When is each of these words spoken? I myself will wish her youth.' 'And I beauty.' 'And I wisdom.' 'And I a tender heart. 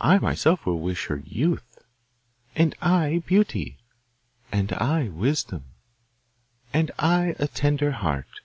I 0.00 0.20
myself 0.20 0.64
will 0.64 0.78
wish 0.78 1.06
her 1.06 1.16
youth.' 1.16 1.80
'And 2.54 2.76
I 2.80 3.24
beauty.' 3.26 3.78
'And 4.52 4.72
I 4.72 5.08
wisdom.' 5.08 5.64
'And 6.72 6.92
I 7.00 7.34
a 7.40 7.48
tender 7.48 7.90
heart. 7.90 8.42